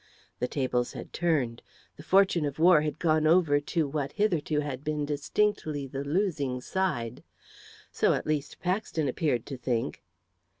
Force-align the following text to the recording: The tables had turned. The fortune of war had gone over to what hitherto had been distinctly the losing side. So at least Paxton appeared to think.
The 0.39 0.47
tables 0.47 0.93
had 0.93 1.13
turned. 1.13 1.61
The 1.95 2.01
fortune 2.01 2.43
of 2.43 2.57
war 2.57 2.81
had 2.81 2.97
gone 2.97 3.27
over 3.27 3.59
to 3.59 3.87
what 3.87 4.13
hitherto 4.13 4.61
had 4.61 4.83
been 4.83 5.05
distinctly 5.05 5.85
the 5.85 6.03
losing 6.03 6.59
side. 6.59 7.23
So 7.91 8.13
at 8.13 8.25
least 8.25 8.59
Paxton 8.59 9.07
appeared 9.07 9.45
to 9.45 9.57
think. 9.57 10.01